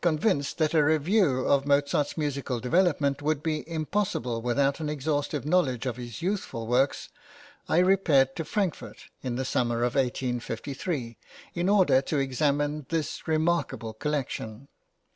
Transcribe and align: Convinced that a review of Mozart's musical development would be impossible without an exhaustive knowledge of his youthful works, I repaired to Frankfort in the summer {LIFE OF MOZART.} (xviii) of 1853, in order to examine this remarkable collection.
Convinced 0.00 0.58
that 0.58 0.74
a 0.74 0.84
review 0.84 1.40
of 1.44 1.66
Mozart's 1.66 2.16
musical 2.16 2.60
development 2.60 3.20
would 3.20 3.42
be 3.42 3.68
impossible 3.68 4.40
without 4.40 4.78
an 4.78 4.88
exhaustive 4.88 5.44
knowledge 5.44 5.86
of 5.86 5.96
his 5.96 6.22
youthful 6.22 6.68
works, 6.68 7.08
I 7.68 7.78
repaired 7.78 8.36
to 8.36 8.44
Frankfort 8.44 9.06
in 9.24 9.34
the 9.34 9.44
summer 9.44 9.80
{LIFE 9.82 9.86
OF 9.88 9.94
MOZART.} 9.96 10.16
(xviii) 10.18 10.28
of 10.28 10.34
1853, 10.36 11.18
in 11.54 11.68
order 11.68 12.00
to 12.00 12.18
examine 12.18 12.86
this 12.90 13.26
remarkable 13.26 13.92
collection. 13.92 14.68